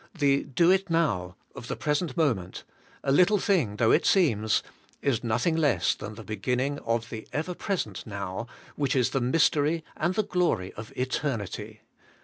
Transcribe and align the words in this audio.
The 0.17 0.45
do 0.45 0.71
it 0.71 0.89
now 0.89 1.35
of 1.53 1.67
the 1.67 1.75
present 1.75 2.17
moment— 2.17 2.63
a 3.03 3.11
little 3.11 3.37
thing 3.37 3.75
though 3.75 3.91
it 3.91 4.03
seems— 4.03 4.63
is 5.03 5.23
nothing 5.23 5.55
less 5.55 5.93
than 5.93 6.15
the 6.15 6.23
beginning 6.23 6.79
of 6.79 7.11
the 7.11 7.27
ever 7.31 7.53
present 7.53 8.07
now, 8.07 8.47
which 8.75 8.95
is 8.95 9.11
the 9.11 9.21
mys 9.21 9.47
tery 9.51 9.83
and 9.95 10.15
the 10.15 10.23
glory 10.23 10.73
of 10.73 10.91
Eternity. 10.97 11.81